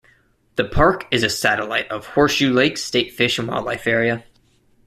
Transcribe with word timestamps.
The 0.55 0.63
park 0.65 1.05
is 1.11 1.21
a 1.21 1.29
satellite 1.29 1.87
of 1.91 2.07
Horseshoe 2.07 2.51
Lake 2.51 2.79
State 2.79 3.13
Fish 3.13 3.37
and 3.37 3.47
Wildlife 3.47 3.85
Area. 3.85 4.23